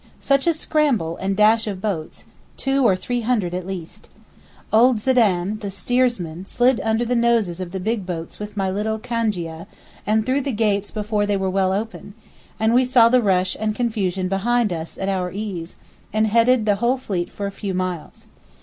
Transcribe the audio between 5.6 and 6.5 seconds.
steersman,